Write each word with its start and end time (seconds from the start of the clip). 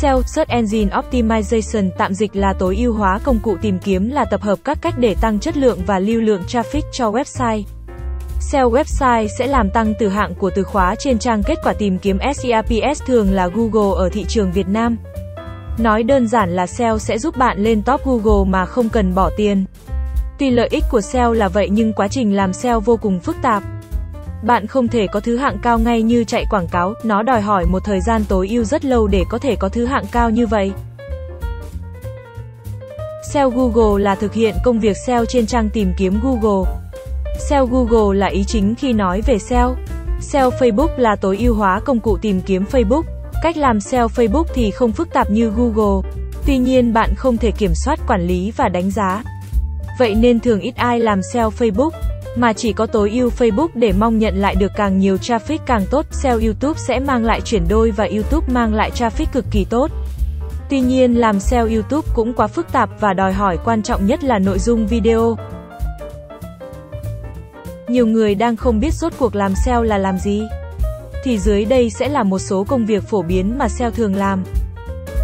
SEO 0.00 0.22
Search 0.22 0.48
Engine 0.48 0.90
Optimization 0.96 1.90
tạm 1.98 2.14
dịch 2.14 2.36
là 2.36 2.52
tối 2.52 2.76
ưu 2.76 2.92
hóa 2.92 3.18
công 3.24 3.38
cụ 3.42 3.56
tìm 3.62 3.78
kiếm 3.78 4.10
là 4.10 4.24
tập 4.24 4.42
hợp 4.42 4.58
các 4.64 4.78
cách 4.80 4.94
để 4.98 5.14
tăng 5.20 5.38
chất 5.38 5.56
lượng 5.56 5.78
và 5.86 5.98
lưu 5.98 6.20
lượng 6.20 6.42
traffic 6.48 6.82
cho 6.92 7.10
website. 7.10 7.62
SEO 8.40 8.70
website 8.70 9.26
sẽ 9.38 9.46
làm 9.46 9.70
tăng 9.70 9.94
từ 9.98 10.08
hạng 10.08 10.34
của 10.34 10.50
từ 10.54 10.62
khóa 10.62 10.94
trên 10.94 11.18
trang 11.18 11.42
kết 11.42 11.58
quả 11.64 11.72
tìm 11.72 11.98
kiếm 11.98 12.18
SERPs 12.34 13.02
thường 13.06 13.32
là 13.32 13.48
Google 13.48 13.98
ở 13.98 14.08
thị 14.12 14.24
trường 14.28 14.52
Việt 14.52 14.68
Nam. 14.68 14.96
Nói 15.78 16.02
đơn 16.02 16.28
giản 16.28 16.56
là 16.56 16.66
SEO 16.66 16.98
sẽ 16.98 17.18
giúp 17.18 17.36
bạn 17.36 17.58
lên 17.58 17.82
top 17.82 18.00
Google 18.04 18.50
mà 18.50 18.66
không 18.66 18.88
cần 18.88 19.14
bỏ 19.14 19.30
tiền. 19.36 19.64
Tuy 20.38 20.50
lợi 20.50 20.68
ích 20.70 20.84
của 20.90 21.00
SEO 21.00 21.32
là 21.32 21.48
vậy 21.48 21.68
nhưng 21.70 21.92
quá 21.92 22.08
trình 22.08 22.36
làm 22.36 22.52
SEO 22.52 22.80
vô 22.80 22.96
cùng 22.96 23.20
phức 23.20 23.36
tạp. 23.42 23.62
Bạn 24.42 24.66
không 24.66 24.88
thể 24.88 25.06
có 25.06 25.20
thứ 25.20 25.36
hạng 25.36 25.58
cao 25.62 25.78
ngay 25.78 26.02
như 26.02 26.24
chạy 26.24 26.44
quảng 26.50 26.68
cáo, 26.68 26.94
nó 27.04 27.22
đòi 27.22 27.40
hỏi 27.40 27.66
một 27.66 27.84
thời 27.84 28.00
gian 28.00 28.24
tối 28.28 28.48
ưu 28.48 28.64
rất 28.64 28.84
lâu 28.84 29.06
để 29.06 29.24
có 29.28 29.38
thể 29.38 29.56
có 29.56 29.68
thứ 29.68 29.84
hạng 29.84 30.04
cao 30.12 30.30
như 30.30 30.46
vậy. 30.46 30.72
SEO 33.32 33.50
Google 33.50 34.02
là 34.02 34.14
thực 34.14 34.32
hiện 34.32 34.54
công 34.64 34.80
việc 34.80 34.96
SEO 35.06 35.24
trên 35.24 35.46
trang 35.46 35.70
tìm 35.70 35.92
kiếm 35.98 36.20
Google. 36.22 36.72
SEO 37.48 37.66
Google 37.66 38.18
là 38.18 38.26
ý 38.26 38.44
chính 38.44 38.74
khi 38.74 38.92
nói 38.92 39.20
về 39.26 39.38
SEO. 39.38 39.76
SEO 40.20 40.50
Facebook 40.50 40.98
là 40.98 41.16
tối 41.16 41.36
ưu 41.40 41.54
hóa 41.54 41.80
công 41.80 42.00
cụ 42.00 42.18
tìm 42.22 42.40
kiếm 42.40 42.64
Facebook. 42.72 43.02
Cách 43.42 43.56
làm 43.56 43.80
SEO 43.80 44.06
Facebook 44.06 44.44
thì 44.54 44.70
không 44.70 44.92
phức 44.92 45.12
tạp 45.12 45.30
như 45.30 45.52
Google. 45.56 46.10
Tuy 46.46 46.58
nhiên 46.58 46.92
bạn 46.92 47.14
không 47.14 47.36
thể 47.36 47.50
kiểm 47.50 47.74
soát 47.74 48.00
quản 48.08 48.26
lý 48.26 48.52
và 48.56 48.68
đánh 48.68 48.90
giá. 48.90 49.22
Vậy 49.98 50.14
nên 50.14 50.40
thường 50.40 50.60
ít 50.60 50.76
ai 50.76 51.00
làm 51.00 51.22
SEO 51.22 51.50
Facebook 51.50 51.90
mà 52.40 52.52
chỉ 52.52 52.72
có 52.72 52.86
tối 52.86 53.10
ưu 53.10 53.30
Facebook 53.38 53.68
để 53.74 53.92
mong 53.92 54.18
nhận 54.18 54.36
lại 54.36 54.54
được 54.54 54.72
càng 54.76 54.98
nhiều 54.98 55.16
traffic 55.16 55.58
càng 55.66 55.84
tốt. 55.90 56.06
SEO 56.10 56.38
YouTube 56.40 56.78
sẽ 56.78 57.00
mang 57.00 57.24
lại 57.24 57.40
chuyển 57.40 57.68
đôi 57.68 57.90
và 57.90 58.04
YouTube 58.04 58.46
mang 58.50 58.74
lại 58.74 58.90
traffic 58.90 59.26
cực 59.32 59.44
kỳ 59.50 59.64
tốt. 59.64 59.90
Tuy 60.70 60.80
nhiên 60.80 61.14
làm 61.14 61.40
SEO 61.40 61.66
YouTube 61.66 62.08
cũng 62.14 62.32
quá 62.32 62.46
phức 62.46 62.72
tạp 62.72 62.90
và 63.00 63.12
đòi 63.12 63.32
hỏi 63.32 63.58
quan 63.64 63.82
trọng 63.82 64.06
nhất 64.06 64.24
là 64.24 64.38
nội 64.38 64.58
dung 64.58 64.86
video. 64.86 65.36
Nhiều 67.88 68.06
người 68.06 68.34
đang 68.34 68.56
không 68.56 68.80
biết 68.80 68.94
rốt 68.94 69.12
cuộc 69.18 69.34
làm 69.34 69.54
SEO 69.64 69.82
là 69.82 69.98
làm 69.98 70.18
gì. 70.18 70.42
Thì 71.24 71.38
dưới 71.38 71.64
đây 71.64 71.90
sẽ 71.90 72.08
là 72.08 72.22
một 72.22 72.38
số 72.38 72.64
công 72.64 72.86
việc 72.86 73.02
phổ 73.02 73.22
biến 73.22 73.58
mà 73.58 73.68
SEO 73.68 73.90
thường 73.90 74.16
làm. 74.16 74.44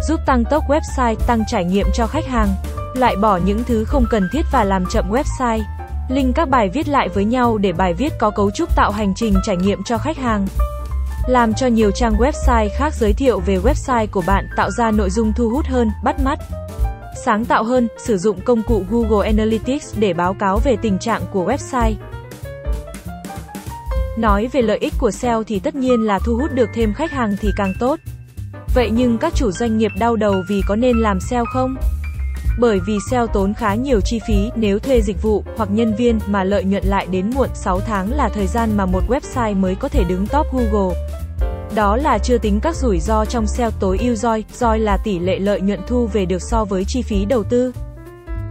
Giúp 0.07 0.19
tăng 0.25 0.43
tốc 0.45 0.63
website, 0.67 1.15
tăng 1.15 1.43
trải 1.47 1.65
nghiệm 1.65 1.87
cho 1.93 2.07
khách 2.07 2.25
hàng, 2.25 2.49
loại 2.95 3.15
bỏ 3.15 3.39
những 3.45 3.63
thứ 3.63 3.83
không 3.83 4.05
cần 4.09 4.29
thiết 4.31 4.41
và 4.51 4.63
làm 4.63 4.85
chậm 4.85 5.11
website. 5.11 5.61
Link 6.09 6.35
các 6.35 6.49
bài 6.49 6.69
viết 6.69 6.87
lại 6.87 7.09
với 7.09 7.25
nhau 7.25 7.57
để 7.57 7.73
bài 7.73 7.93
viết 7.93 8.13
có 8.19 8.29
cấu 8.29 8.51
trúc 8.51 8.75
tạo 8.75 8.91
hành 8.91 9.13
trình 9.15 9.33
trải 9.43 9.57
nghiệm 9.57 9.83
cho 9.83 9.97
khách 9.97 10.17
hàng. 10.17 10.47
Làm 11.27 11.53
cho 11.53 11.67
nhiều 11.67 11.91
trang 11.91 12.15
website 12.17 12.69
khác 12.77 12.93
giới 12.93 13.13
thiệu 13.13 13.39
về 13.39 13.57
website 13.57 14.07
của 14.11 14.23
bạn, 14.27 14.47
tạo 14.57 14.71
ra 14.71 14.91
nội 14.91 15.09
dung 15.09 15.33
thu 15.33 15.49
hút 15.49 15.65
hơn, 15.65 15.89
bắt 16.03 16.19
mắt. 16.19 16.39
Sáng 17.25 17.45
tạo 17.45 17.63
hơn, 17.63 17.87
sử 17.97 18.17
dụng 18.17 18.41
công 18.41 18.63
cụ 18.63 18.83
Google 18.89 19.27
Analytics 19.27 19.95
để 19.99 20.13
báo 20.13 20.33
cáo 20.33 20.59
về 20.63 20.75
tình 20.81 20.99
trạng 20.99 21.21
của 21.31 21.45
website. 21.45 21.93
Nói 24.17 24.49
về 24.51 24.61
lợi 24.61 24.77
ích 24.77 24.93
của 24.99 25.11
SEO 25.11 25.43
thì 25.43 25.59
tất 25.59 25.75
nhiên 25.75 26.01
là 26.05 26.19
thu 26.19 26.35
hút 26.35 26.51
được 26.53 26.69
thêm 26.73 26.93
khách 26.93 27.11
hàng 27.11 27.35
thì 27.41 27.49
càng 27.57 27.73
tốt. 27.79 27.99
Vậy 28.75 28.89
nhưng 28.93 29.17
các 29.17 29.35
chủ 29.35 29.51
doanh 29.51 29.77
nghiệp 29.77 29.91
đau 29.99 30.15
đầu 30.15 30.35
vì 30.49 30.61
có 30.67 30.75
nên 30.75 30.97
làm 30.97 31.19
SEO 31.19 31.45
không? 31.53 31.75
Bởi 32.59 32.79
vì 32.79 32.97
SEO 33.09 33.27
tốn 33.27 33.53
khá 33.53 33.75
nhiều 33.75 34.01
chi 34.01 34.19
phí 34.27 34.51
nếu 34.55 34.79
thuê 34.79 35.01
dịch 35.01 35.21
vụ 35.21 35.43
hoặc 35.57 35.69
nhân 35.71 35.95
viên 35.95 36.19
mà 36.27 36.43
lợi 36.43 36.63
nhuận 36.63 36.83
lại 36.85 37.07
đến 37.11 37.29
muộn 37.35 37.49
6 37.53 37.79
tháng 37.79 38.11
là 38.11 38.29
thời 38.29 38.47
gian 38.47 38.77
mà 38.77 38.85
một 38.85 39.03
website 39.07 39.55
mới 39.55 39.75
có 39.75 39.89
thể 39.89 40.03
đứng 40.03 40.27
top 40.27 40.45
Google. 40.53 40.95
Đó 41.75 41.97
là 41.97 42.17
chưa 42.17 42.37
tính 42.37 42.59
các 42.59 42.75
rủi 42.75 42.99
ro 42.99 43.25
trong 43.25 43.47
SEO 43.47 43.71
tối 43.71 43.97
ưu 44.01 44.15
ROI, 44.15 44.43
ROI 44.53 44.79
là 44.79 44.97
tỷ 44.97 45.19
lệ 45.19 45.39
lợi 45.39 45.61
nhuận 45.61 45.79
thu 45.87 46.07
về 46.07 46.25
được 46.25 46.41
so 46.41 46.65
với 46.65 46.83
chi 46.87 47.01
phí 47.01 47.25
đầu 47.25 47.43
tư. 47.43 47.71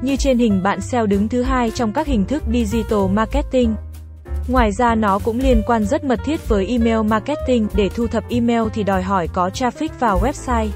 Như 0.02 0.16
trên 0.16 0.38
hình 0.38 0.62
bạn 0.62 0.80
SEO 0.80 1.06
đứng 1.06 1.28
thứ 1.28 1.42
hai 1.42 1.70
trong 1.70 1.92
các 1.92 2.06
hình 2.06 2.24
thức 2.24 2.42
digital 2.52 3.08
marketing. 3.10 3.74
Ngoài 4.48 4.72
ra 4.72 4.94
nó 4.94 5.18
cũng 5.18 5.40
liên 5.40 5.62
quan 5.66 5.84
rất 5.84 6.04
mật 6.04 6.20
thiết 6.24 6.48
với 6.48 6.66
email 6.66 7.02
marketing, 7.02 7.66
để 7.74 7.88
thu 7.88 8.06
thập 8.06 8.24
email 8.28 8.62
thì 8.74 8.82
đòi 8.82 9.02
hỏi 9.02 9.28
có 9.32 9.50
traffic 9.54 9.88
vào 10.00 10.20
website. 10.20 10.68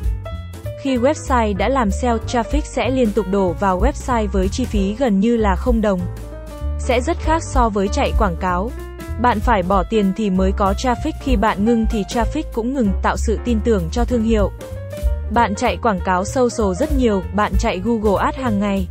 Khi 0.83 0.97
website 0.97 1.56
đã 1.56 1.69
làm 1.69 1.91
SEO, 1.91 2.19
traffic 2.27 2.61
sẽ 2.65 2.91
liên 2.91 3.12
tục 3.12 3.27
đổ 3.31 3.53
vào 3.61 3.81
website 3.81 4.28
với 4.28 4.49
chi 4.49 4.65
phí 4.65 4.94
gần 4.99 5.21
như 5.21 5.37
là 5.37 5.56
không 5.56 5.81
đồng. 5.81 6.00
Sẽ 6.78 7.00
rất 7.00 7.16
khác 7.21 7.43
so 7.43 7.69
với 7.69 7.89
chạy 7.89 8.12
quảng 8.19 8.37
cáo. 8.41 8.71
Bạn 9.22 9.41
phải 9.41 9.62
bỏ 9.62 9.84
tiền 9.91 10.12
thì 10.16 10.31
mới 10.31 10.53
có 10.53 10.75
traffic, 10.78 11.12
khi 11.22 11.37
bạn 11.37 11.65
ngưng 11.65 11.87
thì 11.91 12.03
traffic 12.03 12.43
cũng 12.53 12.75
ngừng, 12.75 12.89
tạo 13.03 13.16
sự 13.16 13.39
tin 13.44 13.59
tưởng 13.65 13.89
cho 13.93 14.05
thương 14.05 14.22
hiệu. 14.22 14.50
Bạn 15.34 15.55
chạy 15.55 15.77
quảng 15.83 16.00
cáo 16.05 16.25
social 16.25 16.75
rất 16.78 16.97
nhiều, 16.97 17.22
bạn 17.34 17.53
chạy 17.59 17.81
Google 17.84 18.25
Ads 18.25 18.39
hàng 18.39 18.60
ngày. 18.60 18.89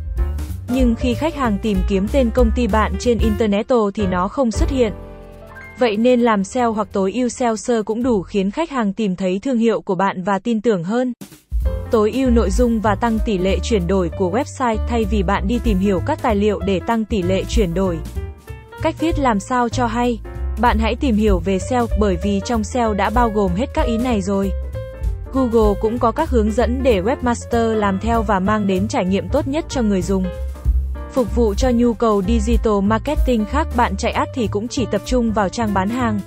Nhưng 0.68 0.94
khi 0.94 1.14
khách 1.14 1.34
hàng 1.34 1.58
tìm 1.62 1.78
kiếm 1.88 2.06
tên 2.12 2.30
công 2.34 2.50
ty 2.56 2.66
bạn 2.66 2.92
trên 3.00 3.18
Internet 3.18 3.66
thì 3.94 4.06
nó 4.06 4.28
không 4.28 4.50
xuất 4.50 4.70
hiện. 4.70 4.92
Vậy 5.78 5.96
nên 5.96 6.20
làm 6.20 6.44
SEO 6.44 6.72
hoặc 6.72 6.88
tối 6.92 7.12
ưu 7.12 7.28
SEO 7.28 7.56
sơ 7.56 7.82
cũng 7.82 8.02
đủ 8.02 8.22
khiến 8.22 8.50
khách 8.50 8.70
hàng 8.70 8.92
tìm 8.92 9.16
thấy 9.16 9.38
thương 9.42 9.58
hiệu 9.58 9.80
của 9.80 9.94
bạn 9.94 10.22
và 10.22 10.38
tin 10.38 10.60
tưởng 10.60 10.84
hơn. 10.84 11.12
Tối 11.90 12.12
ưu 12.12 12.30
nội 12.30 12.50
dung 12.50 12.80
và 12.80 12.94
tăng 12.94 13.18
tỷ 13.24 13.38
lệ 13.38 13.58
chuyển 13.62 13.86
đổi 13.86 14.10
của 14.18 14.30
website 14.30 14.76
thay 14.88 15.04
vì 15.04 15.22
bạn 15.22 15.48
đi 15.48 15.60
tìm 15.64 15.78
hiểu 15.78 16.00
các 16.06 16.22
tài 16.22 16.36
liệu 16.36 16.60
để 16.60 16.80
tăng 16.86 17.04
tỷ 17.04 17.22
lệ 17.22 17.44
chuyển 17.48 17.74
đổi. 17.74 17.98
Cách 18.82 18.94
viết 18.98 19.18
làm 19.18 19.40
sao 19.40 19.68
cho 19.68 19.86
hay? 19.86 20.20
Bạn 20.60 20.78
hãy 20.78 20.96
tìm 20.96 21.16
hiểu 21.16 21.38
về 21.38 21.58
SEO, 21.58 21.86
bởi 22.00 22.18
vì 22.22 22.40
trong 22.44 22.64
SEO 22.64 22.94
đã 22.94 23.10
bao 23.10 23.30
gồm 23.30 23.54
hết 23.54 23.66
các 23.74 23.86
ý 23.86 23.98
này 23.98 24.22
rồi. 24.22 24.50
Google 25.32 25.80
cũng 25.80 25.98
có 25.98 26.10
các 26.10 26.30
hướng 26.30 26.52
dẫn 26.52 26.82
để 26.82 27.02
webmaster 27.02 27.74
làm 27.74 27.98
theo 27.98 28.22
và 28.22 28.40
mang 28.40 28.66
đến 28.66 28.88
trải 28.88 29.04
nghiệm 29.04 29.28
tốt 29.28 29.48
nhất 29.48 29.64
cho 29.68 29.82
người 29.82 30.02
dùng. 30.02 30.24
Phục 31.12 31.36
vụ 31.36 31.54
cho 31.54 31.70
nhu 31.70 31.94
cầu 31.94 32.22
digital 32.22 32.80
marketing 32.82 33.44
khác, 33.44 33.68
bạn 33.76 33.96
chạy 33.96 34.12
ad 34.12 34.28
thì 34.34 34.46
cũng 34.46 34.68
chỉ 34.68 34.86
tập 34.90 35.00
trung 35.04 35.32
vào 35.32 35.48
trang 35.48 35.74
bán 35.74 35.88
hàng. 35.88 36.20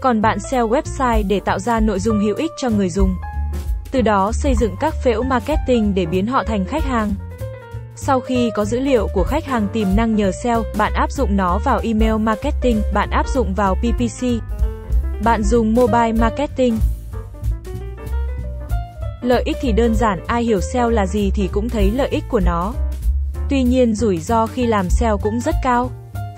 Còn 0.00 0.22
bạn 0.22 0.38
SEO 0.40 0.68
website 0.68 1.28
để 1.28 1.40
tạo 1.40 1.58
ra 1.58 1.80
nội 1.80 2.00
dung 2.00 2.20
hữu 2.20 2.36
ích 2.36 2.50
cho 2.58 2.70
người 2.70 2.90
dùng. 2.90 3.14
Từ 3.90 4.00
đó 4.00 4.32
xây 4.32 4.54
dựng 4.54 4.76
các 4.80 4.94
phễu 5.04 5.22
marketing 5.22 5.94
để 5.94 6.06
biến 6.06 6.26
họ 6.26 6.44
thành 6.44 6.64
khách 6.64 6.84
hàng. 6.84 7.14
Sau 7.96 8.20
khi 8.20 8.50
có 8.54 8.64
dữ 8.64 8.80
liệu 8.80 9.08
của 9.14 9.24
khách 9.24 9.44
hàng 9.44 9.68
tiềm 9.72 9.88
năng 9.96 10.16
nhờ 10.16 10.32
SEO, 10.42 10.62
bạn 10.78 10.92
áp 10.92 11.12
dụng 11.12 11.36
nó 11.36 11.58
vào 11.64 11.80
email 11.82 12.14
marketing, 12.14 12.82
bạn 12.94 13.10
áp 13.10 13.28
dụng 13.28 13.54
vào 13.54 13.74
PPC. 13.74 14.26
Bạn 15.24 15.42
dùng 15.42 15.74
mobile 15.74 16.12
marketing. 16.12 16.78
Lợi 19.22 19.42
ích 19.44 19.56
thì 19.60 19.72
đơn 19.72 19.94
giản, 19.94 20.20
ai 20.26 20.42
hiểu 20.42 20.60
SEO 20.60 20.90
là 20.90 21.06
gì 21.06 21.30
thì 21.34 21.48
cũng 21.52 21.68
thấy 21.68 21.90
lợi 21.90 22.08
ích 22.08 22.24
của 22.28 22.40
nó. 22.40 22.72
Tuy 23.50 23.62
nhiên 23.62 23.94
rủi 23.94 24.18
ro 24.18 24.46
khi 24.46 24.66
làm 24.66 24.90
SEO 24.90 25.18
cũng 25.18 25.40
rất 25.40 25.54
cao. 25.62 25.90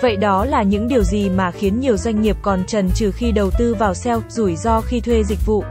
Vậy 0.03 0.17
đó 0.17 0.45
là 0.45 0.63
những 0.63 0.89
điều 0.89 1.03
gì 1.03 1.29
mà 1.29 1.51
khiến 1.51 1.81
nhiều 1.81 1.97
doanh 1.97 2.23
nghiệp 2.23 2.37
còn 2.43 2.65
trần 2.67 2.91
trừ 2.95 3.11
khi 3.11 3.33
đầu 3.33 3.51
tư 3.59 3.75
vào 3.75 3.95
SEO, 3.95 4.23
rủi 4.29 4.57
ro 4.57 4.81
khi 4.81 5.01
thuê 5.01 5.23
dịch 5.25 5.47
vụ. 5.47 5.65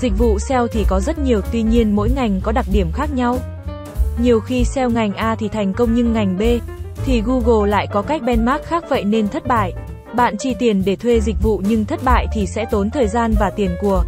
Dịch 0.00 0.12
vụ 0.18 0.38
SEO 0.38 0.66
thì 0.66 0.84
có 0.88 1.00
rất 1.00 1.18
nhiều, 1.18 1.40
tuy 1.52 1.62
nhiên 1.62 1.96
mỗi 1.96 2.10
ngành 2.10 2.40
có 2.40 2.52
đặc 2.52 2.66
điểm 2.72 2.92
khác 2.92 3.10
nhau. 3.14 3.38
Nhiều 4.18 4.40
khi 4.40 4.64
SEO 4.64 4.90
ngành 4.90 5.14
A 5.14 5.34
thì 5.34 5.48
thành 5.48 5.72
công 5.72 5.94
nhưng 5.94 6.12
ngành 6.12 6.38
B 6.38 6.42
thì 7.04 7.22
Google 7.26 7.70
lại 7.70 7.86
có 7.86 8.02
cách 8.02 8.22
benchmark 8.22 8.64
khác 8.64 8.84
vậy 8.88 9.04
nên 9.04 9.28
thất 9.28 9.46
bại. 9.46 9.72
Bạn 10.14 10.36
chi 10.36 10.54
tiền 10.58 10.82
để 10.86 10.96
thuê 10.96 11.20
dịch 11.20 11.36
vụ 11.42 11.62
nhưng 11.68 11.84
thất 11.84 12.04
bại 12.04 12.26
thì 12.34 12.46
sẽ 12.46 12.64
tốn 12.70 12.90
thời 12.90 13.08
gian 13.08 13.34
và 13.40 13.50
tiền 13.50 13.70
của. 13.80 14.04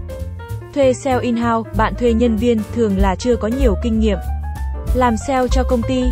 Thuê 0.75 0.93
SEO 0.93 1.21
in-house, 1.21 1.71
bạn 1.77 1.95
thuê 1.95 2.13
nhân 2.13 2.37
viên 2.37 2.61
thường 2.75 2.99
là 2.99 3.15
chưa 3.15 3.37
có 3.37 3.49
nhiều 3.49 3.75
kinh 3.83 4.01
nghiệm. 4.01 4.19
Làm 4.95 5.15
SEO 5.27 5.49
cho 5.49 5.63
công 5.63 5.83
ty, 5.83 6.03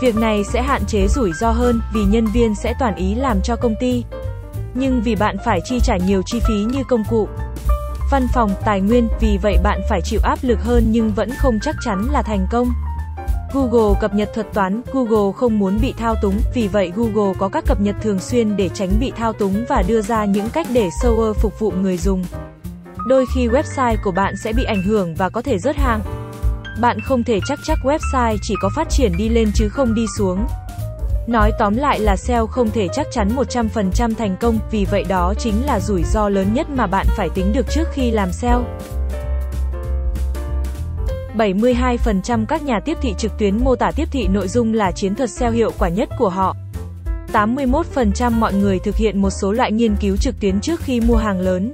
việc 0.00 0.16
này 0.16 0.44
sẽ 0.44 0.62
hạn 0.62 0.82
chế 0.86 1.06
rủi 1.08 1.32
ro 1.32 1.50
hơn 1.50 1.80
vì 1.94 2.04
nhân 2.04 2.26
viên 2.26 2.54
sẽ 2.54 2.74
toàn 2.78 2.94
ý 2.94 3.14
làm 3.14 3.40
cho 3.42 3.56
công 3.56 3.74
ty. 3.80 4.04
Nhưng 4.74 5.02
vì 5.02 5.16
bạn 5.16 5.36
phải 5.44 5.60
chi 5.64 5.80
trả 5.80 5.96
nhiều 5.96 6.22
chi 6.26 6.40
phí 6.48 6.54
như 6.54 6.82
công 6.88 7.02
cụ, 7.10 7.28
văn 8.10 8.26
phòng, 8.34 8.50
tài 8.64 8.80
nguyên, 8.80 9.08
vì 9.20 9.38
vậy 9.42 9.58
bạn 9.62 9.80
phải 9.88 10.00
chịu 10.04 10.20
áp 10.22 10.38
lực 10.42 10.62
hơn 10.62 10.84
nhưng 10.90 11.12
vẫn 11.12 11.30
không 11.38 11.58
chắc 11.62 11.76
chắn 11.84 12.08
là 12.10 12.22
thành 12.22 12.46
công. 12.50 12.68
Google 13.52 13.98
cập 14.00 14.14
nhật 14.14 14.30
thuật 14.34 14.46
toán, 14.54 14.82
Google 14.92 15.32
không 15.36 15.58
muốn 15.58 15.78
bị 15.80 15.94
thao 15.98 16.14
túng, 16.22 16.40
vì 16.54 16.68
vậy 16.68 16.92
Google 16.96 17.34
có 17.38 17.48
các 17.48 17.64
cập 17.66 17.80
nhật 17.80 17.96
thường 18.02 18.18
xuyên 18.18 18.56
để 18.56 18.68
tránh 18.68 18.90
bị 19.00 19.12
thao 19.16 19.32
túng 19.32 19.64
và 19.68 19.82
đưa 19.82 20.02
ra 20.02 20.24
những 20.24 20.50
cách 20.50 20.66
để 20.72 20.88
server 21.02 21.36
phục 21.36 21.60
vụ 21.60 21.70
người 21.70 21.96
dùng. 21.96 22.24
Đôi 23.08 23.24
khi 23.34 23.48
website 23.48 23.96
của 24.04 24.10
bạn 24.10 24.34
sẽ 24.44 24.52
bị 24.52 24.64
ảnh 24.64 24.82
hưởng 24.82 25.14
và 25.14 25.28
có 25.28 25.42
thể 25.42 25.58
rớt 25.58 25.76
hàng. 25.76 26.00
Bạn 26.80 27.00
không 27.00 27.24
thể 27.24 27.40
chắc 27.46 27.58
chắc 27.66 27.78
website 27.82 28.36
chỉ 28.42 28.54
có 28.62 28.70
phát 28.76 28.90
triển 28.90 29.12
đi 29.18 29.28
lên 29.28 29.50
chứ 29.54 29.68
không 29.68 29.94
đi 29.94 30.06
xuống. 30.18 30.46
Nói 31.28 31.52
tóm 31.58 31.76
lại 31.76 32.00
là 32.00 32.16
SEO 32.16 32.46
không 32.46 32.70
thể 32.70 32.88
chắc 32.92 33.06
chắn 33.10 33.28
100% 33.36 34.14
thành 34.14 34.36
công, 34.40 34.58
vì 34.70 34.84
vậy 34.84 35.04
đó 35.08 35.34
chính 35.38 35.66
là 35.66 35.80
rủi 35.80 36.02
ro 36.04 36.28
lớn 36.28 36.54
nhất 36.54 36.70
mà 36.70 36.86
bạn 36.86 37.06
phải 37.16 37.28
tính 37.28 37.52
được 37.52 37.66
trước 37.70 37.88
khi 37.92 38.10
làm 38.10 38.32
SEO. 38.32 38.64
72% 41.36 42.46
các 42.46 42.62
nhà 42.62 42.80
tiếp 42.80 42.98
thị 43.02 43.14
trực 43.18 43.38
tuyến 43.38 43.64
mô 43.64 43.76
tả 43.76 43.90
tiếp 43.96 44.08
thị 44.10 44.26
nội 44.26 44.48
dung 44.48 44.74
là 44.74 44.92
chiến 44.92 45.14
thuật 45.14 45.30
SEO 45.30 45.50
hiệu 45.50 45.70
quả 45.78 45.88
nhất 45.88 46.08
của 46.18 46.28
họ. 46.28 46.56
81% 47.32 48.30
mọi 48.30 48.54
người 48.54 48.78
thực 48.78 48.96
hiện 48.96 49.22
một 49.22 49.30
số 49.30 49.52
loại 49.52 49.72
nghiên 49.72 49.96
cứu 49.96 50.16
trực 50.16 50.40
tuyến 50.40 50.60
trước 50.60 50.80
khi 50.80 51.00
mua 51.00 51.16
hàng 51.16 51.40
lớn. 51.40 51.72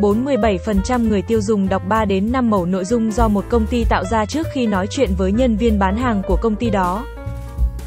47% 0.00 1.08
người 1.08 1.22
tiêu 1.22 1.40
dùng 1.40 1.68
đọc 1.68 1.82
3 1.88 2.04
đến 2.04 2.32
5 2.32 2.50
mẫu 2.50 2.66
nội 2.66 2.84
dung 2.84 3.12
do 3.12 3.28
một 3.28 3.44
công 3.48 3.66
ty 3.66 3.84
tạo 3.84 4.04
ra 4.04 4.26
trước 4.26 4.46
khi 4.52 4.66
nói 4.66 4.86
chuyện 4.86 5.10
với 5.18 5.32
nhân 5.32 5.56
viên 5.56 5.78
bán 5.78 5.96
hàng 5.96 6.22
của 6.26 6.36
công 6.36 6.56
ty 6.56 6.70
đó. 6.70 7.04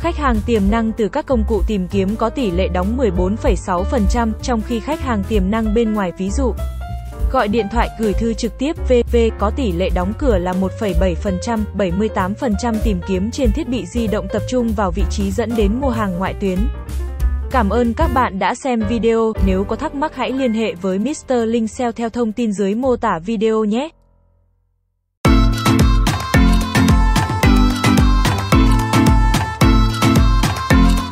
Khách 0.03 0.17
hàng 0.17 0.35
tiềm 0.45 0.61
năng 0.71 0.91
từ 0.91 1.07
các 1.07 1.25
công 1.25 1.43
cụ 1.47 1.61
tìm 1.67 1.87
kiếm 1.87 2.15
có 2.15 2.29
tỷ 2.29 2.51
lệ 2.51 2.67
đóng 2.67 2.97
14,6%, 2.97 4.31
trong 4.41 4.61
khi 4.61 4.79
khách 4.79 5.01
hàng 5.01 5.23
tiềm 5.29 5.51
năng 5.51 5.73
bên 5.73 5.93
ngoài 5.93 6.11
ví 6.17 6.29
dụ 6.29 6.53
Gọi 7.31 7.47
điện 7.47 7.65
thoại, 7.71 7.89
gửi 7.99 8.13
thư 8.13 8.33
trực 8.33 8.57
tiếp 8.57 8.75
VV 8.89 9.17
có 9.39 9.49
tỷ 9.49 9.71
lệ 9.71 9.89
đóng 9.95 10.13
cửa 10.19 10.37
là 10.37 10.53
1,7%, 10.53 11.59
78% 11.77 12.75
tìm 12.83 12.99
kiếm 13.07 13.31
trên 13.31 13.51
thiết 13.51 13.69
bị 13.69 13.85
di 13.85 14.07
động 14.07 14.27
tập 14.33 14.41
trung 14.49 14.67
vào 14.75 14.91
vị 14.91 15.03
trí 15.09 15.31
dẫn 15.31 15.55
đến 15.57 15.81
mua 15.81 15.89
hàng 15.89 16.17
ngoại 16.17 16.33
tuyến. 16.41 16.57
Cảm 17.51 17.69
ơn 17.69 17.93
các 17.93 18.09
bạn 18.13 18.39
đã 18.39 18.55
xem 18.55 18.83
video, 18.89 19.33
nếu 19.45 19.63
có 19.63 19.75
thắc 19.75 19.95
mắc 19.95 20.15
hãy 20.15 20.31
liên 20.31 20.53
hệ 20.53 20.73
với 20.73 20.99
Mr. 20.99 21.33
Linh 21.45 21.67
Sale 21.67 21.91
theo 21.91 22.09
thông 22.09 22.31
tin 22.31 22.53
dưới 22.53 22.75
mô 22.75 22.95
tả 22.95 23.19
video 23.25 23.65
nhé. 23.65 23.89